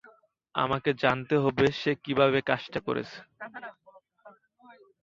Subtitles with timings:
[0.55, 3.17] আমাকে জানতে হবে সে কীভাবে কাজটা করেছে।